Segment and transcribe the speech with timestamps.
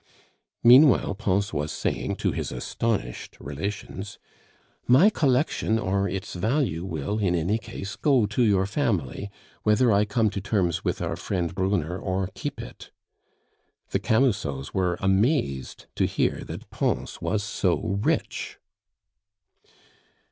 [0.63, 4.17] Meanwhile Pons was saying to his astonished relations,
[4.87, 9.29] "My collection or its value will, in any case, go to your family,
[9.61, 12.89] whether I come to terms with our friend Brunner or keep it."
[13.91, 18.57] The Camusots were amazed to hear that Pons was so rich.